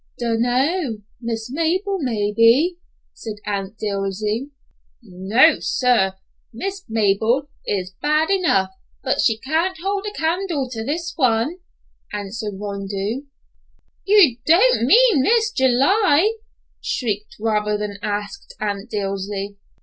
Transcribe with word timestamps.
"Dun 0.17 0.41
know—Miss 0.41 1.51
Mabel, 1.51 1.99
maybe," 2.01 2.79
said 3.13 3.35
Aunt 3.45 3.77
Dilsey. 3.77 4.49
"No, 5.03 5.57
sir; 5.59 6.15
Miss 6.51 6.81
Mabel 6.89 7.49
is 7.67 7.93
bad 8.01 8.31
enough, 8.31 8.71
but 9.03 9.21
she 9.21 9.37
can't 9.37 9.77
hold 9.83 10.07
a 10.07 10.11
candle 10.17 10.67
to 10.71 10.83
this 10.83 11.13
one," 11.15 11.57
answered 12.11 12.55
Rondeau. 12.59 13.27
"You 14.07 14.37
don't 14.43 14.87
mean 14.87 15.21
Miss 15.21 15.51
July," 15.51 16.37
shrieked 16.83 17.35
rather 17.39 17.77
than 17.77 17.99
asked 18.01 18.55
Aunt 18.59 18.89
Dilsey. 18.89 19.59